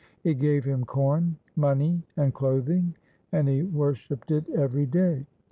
[0.23, 2.95] It gave him corn, money, and clothing,
[3.31, 5.27] and he worshipped it every day.